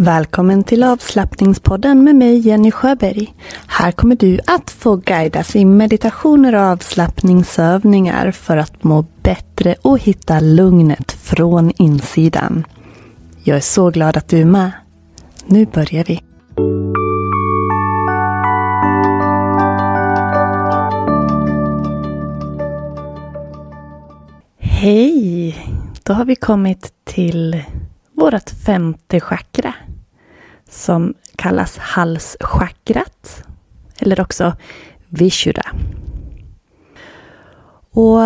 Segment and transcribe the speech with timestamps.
[0.00, 3.34] Välkommen till avslappningspodden med mig Jenny Sjöberg.
[3.66, 9.98] Här kommer du att få guidas i meditationer och avslappningsövningar för att må bättre och
[9.98, 12.64] hitta lugnet från insidan.
[13.42, 14.70] Jag är så glad att du är med.
[15.46, 16.20] Nu börjar vi.
[24.58, 25.56] Hej!
[26.02, 27.62] Då har vi kommit till
[28.12, 29.74] vårt femte chakra
[30.68, 33.44] som kallas halschakrat
[33.98, 34.56] eller också
[35.08, 35.72] Vishuddha.
[37.90, 38.20] Och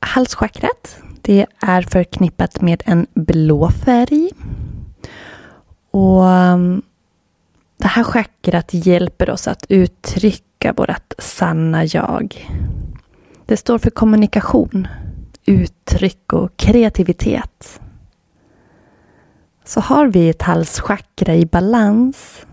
[0.00, 4.30] halschakrat det är förknippat med en blå färg.
[5.90, 6.82] Och um,
[7.76, 12.50] det här chakrat hjälper oss att uttrycka vårt sanna jag.
[13.46, 14.88] Det står för kommunikation,
[15.46, 17.80] uttryck och kreativitet.
[19.64, 22.46] Så har vi ett halschakra i balans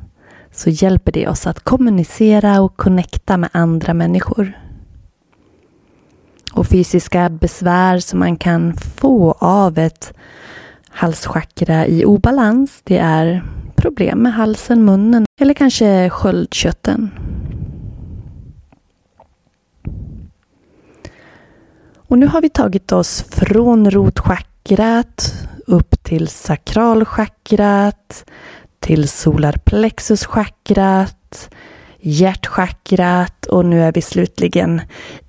[0.51, 4.51] så hjälper det oss att kommunicera och connecta med andra människor.
[6.53, 10.13] Och fysiska besvär som man kan få av ett
[10.89, 13.43] halschakra i obalans, det är
[13.75, 17.09] problem med halsen, munnen eller kanske sköldkörteln.
[21.95, 25.33] Och nu har vi tagit oss från rotchakrat
[25.67, 28.25] upp till sakralchakrat,
[28.79, 31.49] till solarplexuschakrat,
[31.99, 34.81] hjärtchakrat och nu är vi slutligen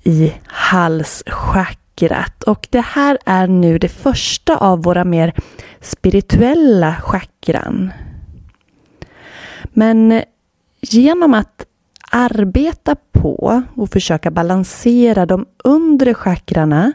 [0.03, 2.43] i halschakrat.
[2.43, 5.35] Och det här är nu det första av våra mer
[5.81, 7.93] spirituella chakran.
[9.73, 10.23] Men
[10.81, 11.67] genom att
[12.11, 16.93] arbeta på och försöka balansera de undre chakrarna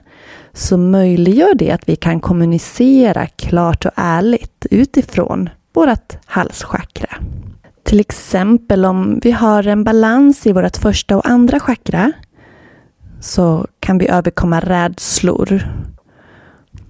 [0.57, 7.09] så möjliggör det att vi kan kommunicera klart och ärligt utifrån vårt halschakra.
[7.84, 12.12] Till exempel om vi har en balans i vårt första och andra chakra
[13.19, 15.62] så kan vi överkomma rädslor.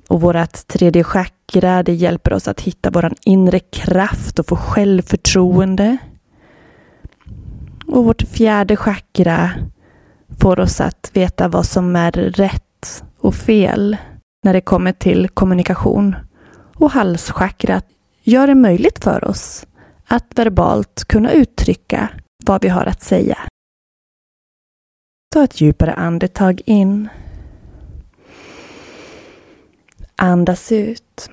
[0.08, 5.98] Och vårt tredje chakra det hjälper oss att hitta vår inre kraft och få självförtroende.
[7.88, 9.52] Och vårt fjärde chakra
[10.40, 12.64] får oss att veta vad som är rätt
[13.28, 13.98] och fel
[14.44, 16.16] när det kommer till kommunikation.
[16.76, 17.86] Och halschakrat
[18.24, 19.68] gör det möjligt för oss
[20.08, 22.10] att verbalt kunna uttrycka
[22.46, 23.38] vad vi har att säga.
[25.34, 27.10] Ta ett djupare andetag in.
[30.16, 31.30] Andas ut.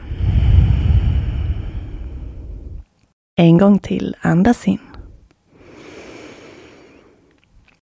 [3.37, 4.17] En gång till.
[4.21, 4.81] Andas in.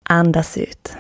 [0.09, 0.97] Andas ut.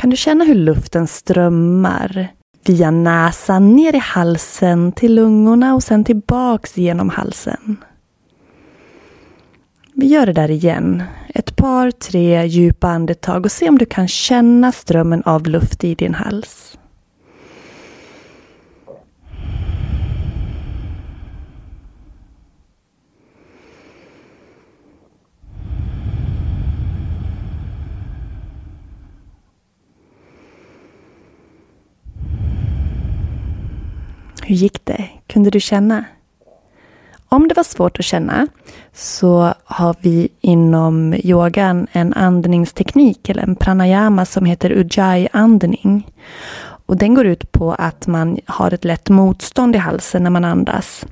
[0.00, 2.28] Kan du känna hur luften strömmar
[2.66, 7.76] via näsan ner i halsen till lungorna och sen tillbaks genom halsen.
[9.94, 11.02] Vi gör det där igen.
[11.28, 15.94] Ett par, tre djupa andetag och se om du kan känna strömmen av luft i
[15.94, 16.78] din hals.
[34.50, 35.08] Hur gick det?
[35.26, 36.04] Kunde du känna?
[37.28, 38.46] Om det var svårt att känna
[38.92, 46.10] så har vi inom yogan en andningsteknik eller en pranayama som heter ujjayi-andning.
[46.86, 50.44] Och den går ut på att man har ett lätt motstånd i halsen när man
[50.44, 51.06] andas.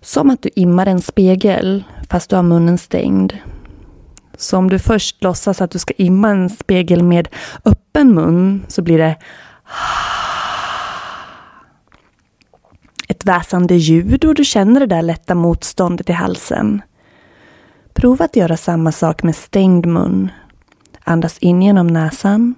[0.00, 3.32] Som att du immar en spegel fast du har munnen stängd.
[4.36, 7.28] Så om du först låtsas att du ska imma en spegel med
[7.64, 9.16] öppen mun så blir det
[13.08, 16.82] ett väsande ljud och du känner det där lätta motståndet i halsen.
[17.92, 20.30] Prova att göra samma sak med stängd mun.
[21.04, 22.54] Andas in genom näsan.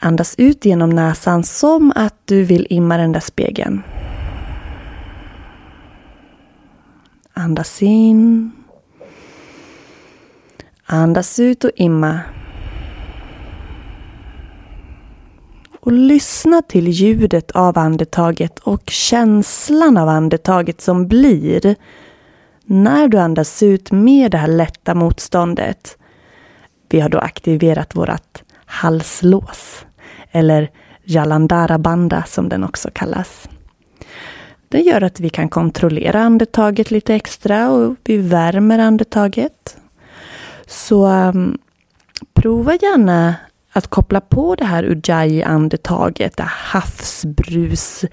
[0.00, 3.82] Andas ut genom näsan som att du vill imma den där spegeln.
[7.32, 8.52] Andas in.
[10.86, 12.20] Andas ut och imma.
[15.80, 21.76] Och lyssna till ljudet av andetaget och känslan av andetaget som blir
[22.64, 25.96] när du andas ut med det här lätta motståndet.
[26.88, 29.84] Vi har då aktiverat vårt halslås,
[30.30, 30.70] eller
[31.04, 33.48] Jalandhara Bandha som den också kallas.
[34.68, 39.76] Det gör att vi kan kontrollera andetaget lite extra och vi värmer andetaget.
[40.66, 41.58] Så um,
[42.34, 43.34] prova gärna
[43.72, 48.04] att koppla på det här ujjayi-andetaget, det havsbrus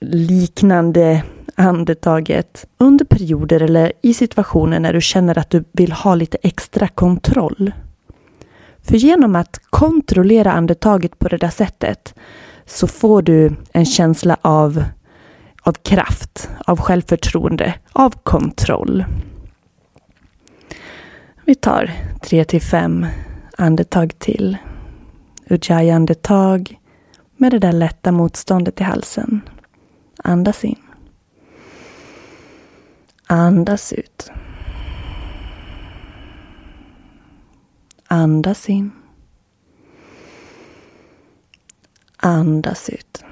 [0.00, 1.22] liknande
[1.54, 6.88] andetaget under perioder eller i situationer när du känner att du vill ha lite extra
[6.88, 7.72] kontroll.
[8.82, 12.14] För genom att kontrollera andetaget på det där sättet
[12.66, 14.84] så får du en känsla av,
[15.62, 19.04] av kraft, av självförtroende, av kontroll.
[21.44, 23.06] Vi tar tre till fem
[23.58, 24.56] andetag till.
[25.50, 26.80] Ujjayi-andetag
[27.36, 29.40] med det där lätta motståndet i halsen.
[30.24, 30.82] Andas in.
[33.26, 34.30] Andas ut.
[38.06, 38.90] Andas in.
[42.16, 43.24] Andas ut.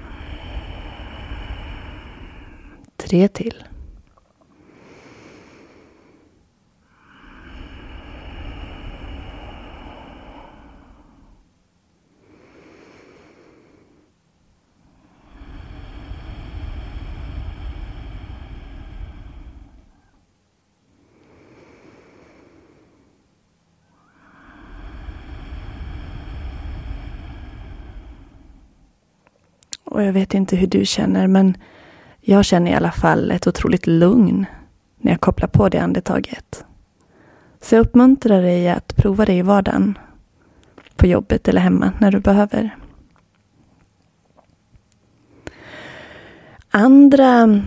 [2.97, 3.63] Tre till.
[29.95, 31.57] Och jag vet inte hur du känner, men
[32.21, 34.45] jag känner i alla fall ett otroligt lugn
[34.97, 36.65] när jag kopplar på det andetaget.
[37.61, 39.97] Så jag uppmuntrar dig att prova det i vardagen.
[40.95, 42.75] På jobbet eller hemma när du behöver.
[46.69, 47.61] Andra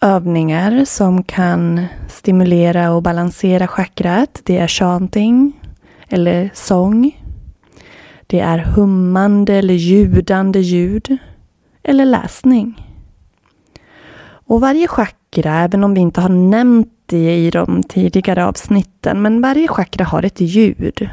[0.00, 5.60] övningar som kan stimulera och balansera chakrat, det är chanting
[6.08, 7.22] eller sång.
[8.26, 11.18] Det är hummande eller ljudande ljud
[11.82, 12.88] eller läsning.
[14.46, 19.42] Och varje chakra, även om vi inte har nämnt det i de tidigare avsnitten, men
[19.42, 21.10] varje chakra har ett ljud.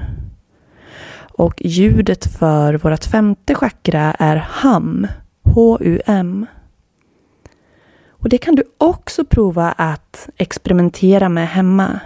[1.32, 5.08] Och ljudet för vårt femte chakra är HUM,
[5.44, 6.46] H-U-M.
[8.10, 12.00] Och det kan du också prova att experimentera med hemma.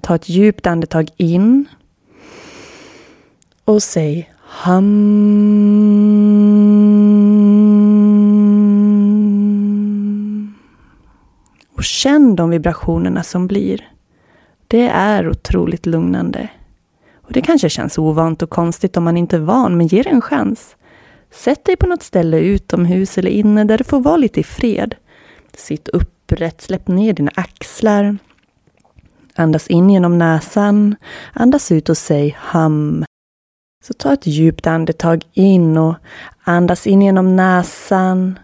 [0.00, 1.64] Ta ett djupt andetag in
[3.64, 4.32] och säg
[4.64, 5.95] Hum.
[11.76, 13.88] Och känn de vibrationerna som blir.
[14.68, 16.48] Det är otroligt lugnande.
[17.14, 20.10] Och Det kanske känns ovant och konstigt om man inte är van, men ge det
[20.10, 20.76] en chans.
[21.30, 24.94] Sätt dig på något ställe utomhus eller inne där du får vara lite i fred.
[25.56, 28.18] Sitt upprätt, släpp ner dina axlar.
[29.34, 30.96] Andas in genom näsan.
[31.32, 33.04] Andas ut och säg hum.
[33.84, 35.94] Så ta ett djupt andetag in och
[36.44, 38.38] andas in genom näsan.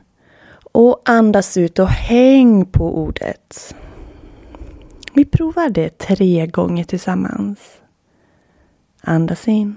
[0.72, 3.74] Och andas ut och häng på ordet.
[5.14, 7.58] Vi provar det tre gånger tillsammans.
[9.00, 9.76] Andas in.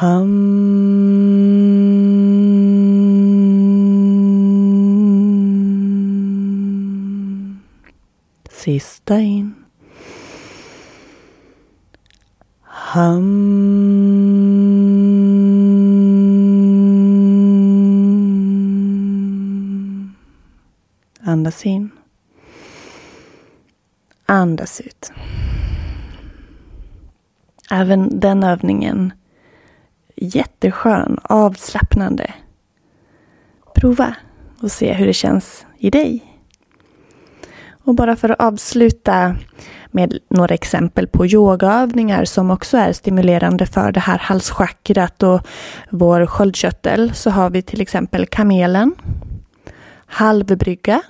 [0.00, 0.95] Hum.
[8.66, 9.54] Sista in.
[12.62, 13.26] Ham.
[21.20, 21.90] Andas in.
[24.26, 25.12] Andas ut.
[27.70, 29.12] Även den övningen
[30.16, 32.34] jätteskön, avslappnande.
[33.74, 34.16] Prova
[34.62, 36.35] och se hur det känns i dig.
[37.86, 39.36] Och bara för att avsluta
[39.90, 45.40] med några exempel på yogaövningar som också är stimulerande för det här halschakrat och
[45.90, 48.94] vår sköldkörtel så har vi till exempel kamelen,
[50.06, 51.02] halvbrygga,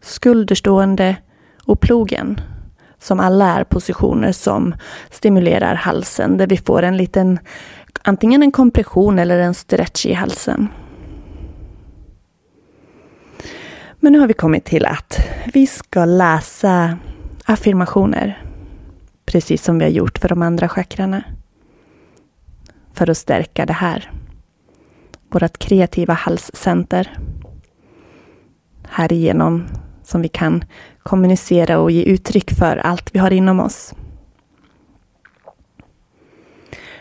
[0.00, 1.16] skulderstående
[1.64, 2.40] och plogen
[3.00, 4.74] som alla är positioner som
[5.10, 7.38] stimulerar halsen där vi får en liten
[8.02, 10.68] antingen en kompression eller en stretch i halsen.
[14.04, 15.20] Men nu har vi kommit till att
[15.52, 16.98] vi ska läsa
[17.44, 18.44] affirmationer.
[19.24, 21.24] Precis som vi har gjort för de andra chakrarna.
[22.92, 24.12] För att stärka det här.
[25.30, 27.18] Vårt kreativa halscenter.
[28.88, 29.66] Härigenom
[30.02, 30.64] som vi kan
[31.02, 33.94] kommunicera och ge uttryck för allt vi har inom oss.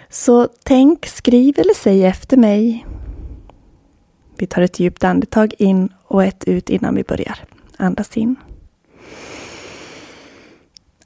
[0.09, 2.85] Så tänk, skriv eller säg efter mig.
[4.37, 7.39] Vi tar ett djupt andetag in och ett ut innan vi börjar.
[7.77, 8.35] Andas in.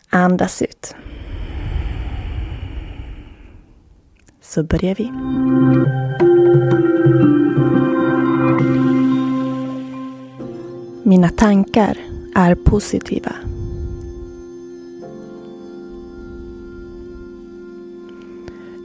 [0.09, 0.95] Andas ut.
[4.41, 5.11] Så börjar vi.
[11.03, 11.97] Mina tankar
[12.35, 13.31] är positiva.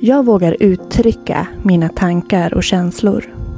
[0.00, 3.49] Jag vågar uttrycka mina tankar och känslor.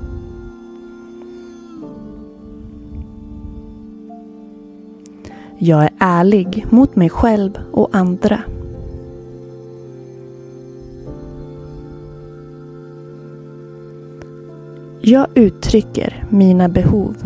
[5.65, 8.43] Jag är ärlig mot mig själv och andra.
[15.01, 17.17] Jag uttrycker mina behov.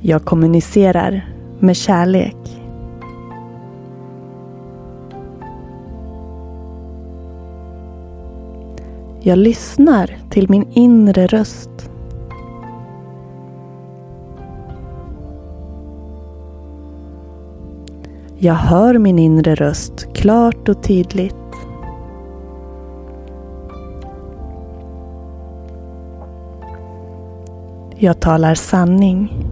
[0.00, 1.28] Jag kommunicerar
[1.58, 2.47] med kärlek.
[9.28, 11.90] Jag lyssnar till min inre röst.
[18.38, 21.34] Jag hör min inre röst klart och tydligt.
[27.96, 29.46] Jag talar sanning.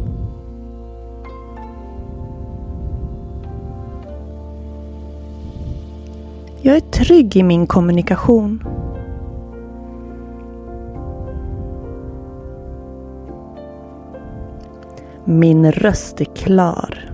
[6.60, 8.75] Jag är trygg i min kommunikation.
[15.28, 17.10] Min röst är klar.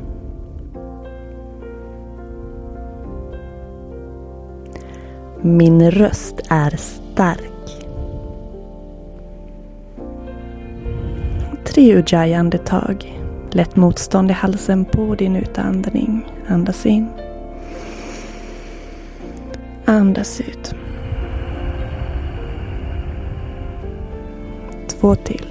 [5.40, 7.86] Min röst är stark.
[11.64, 13.20] Tre ujjayi-andetag.
[13.50, 16.26] Lätt motstånd i halsen på din utandning.
[16.48, 17.08] Andas in.
[19.84, 20.74] Andas ut.
[24.88, 25.41] Två till.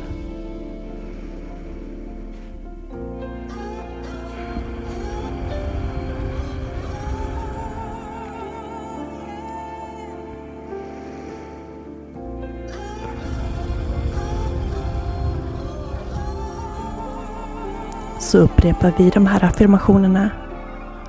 [18.31, 20.29] Så upprepar vi de här affirmationerna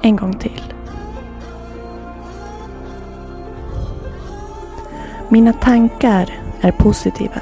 [0.02, 0.74] en gång till.
[5.28, 7.40] Mina tankar är positiva.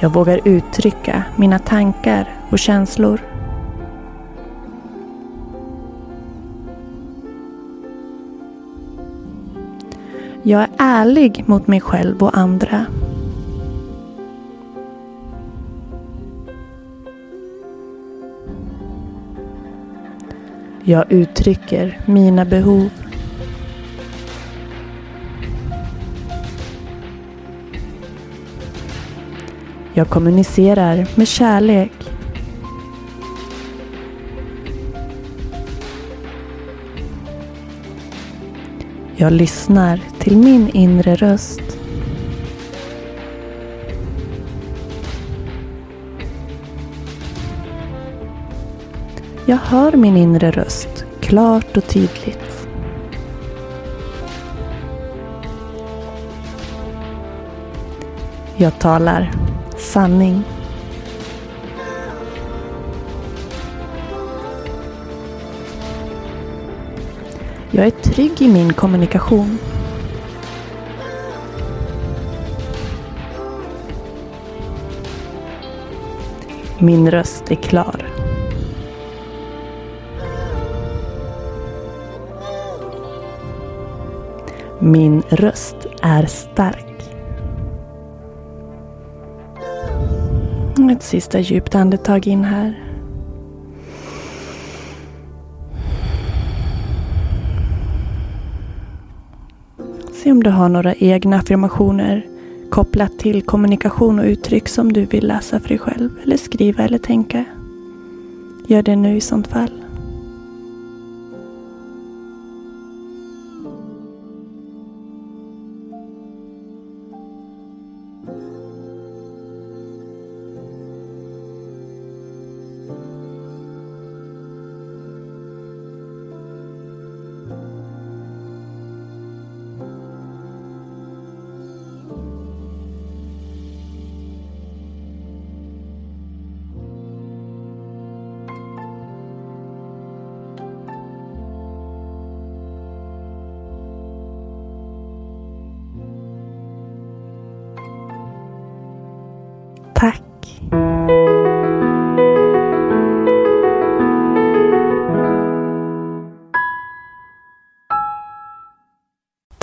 [0.00, 3.20] Jag vågar uttrycka mina tankar och känslor.
[10.42, 12.86] Jag är ärlig mot mig själv och andra.
[20.84, 22.90] Jag uttrycker mina behov.
[29.94, 31.92] Jag kommunicerar med kärlek.
[39.16, 41.71] Jag lyssnar till min inre röst.
[49.46, 52.68] Jag hör min inre röst klart och tydligt.
[58.56, 59.30] Jag talar
[59.78, 60.42] sanning.
[67.70, 69.58] Jag är trygg i min kommunikation.
[76.78, 78.01] Min röst är klar.
[84.84, 87.02] Min röst är stark.
[90.92, 92.82] Ett sista djupt andetag in här.
[100.12, 102.26] Se om du har några egna affirmationer
[102.70, 106.98] kopplat till kommunikation och uttryck som du vill läsa för dig själv eller skriva eller
[106.98, 107.44] tänka.
[108.66, 109.81] Gör det nu i sånt fall.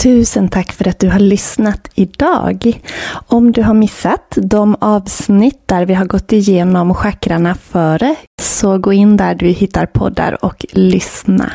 [0.03, 2.81] Tusen tack för att du har lyssnat idag.
[3.27, 8.93] Om du har missat de avsnitt där vi har gått igenom chakrarna före så gå
[8.93, 11.51] in där du hittar poddar och lyssna.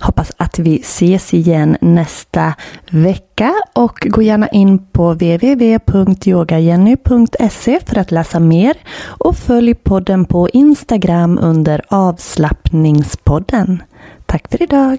[0.00, 2.54] Hoppas att vi ses igen nästa
[2.90, 10.48] vecka och gå gärna in på www.yogajenny.se för att läsa mer och följ podden på
[10.48, 13.82] Instagram under avslappningspodden.
[14.26, 14.98] Tack för idag!